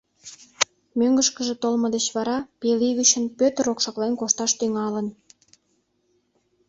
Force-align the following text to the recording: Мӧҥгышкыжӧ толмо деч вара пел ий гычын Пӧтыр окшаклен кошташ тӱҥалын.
Мӧҥгышкыжӧ 0.97 1.53
толмо 1.61 1.87
деч 1.95 2.05
вара 2.15 2.37
пел 2.59 2.79
ий 2.87 2.93
гычын 2.99 3.23
Пӧтыр 3.37 3.65
окшаклен 3.73 4.13
кошташ 4.21 4.51
тӱҥалын. 4.59 5.07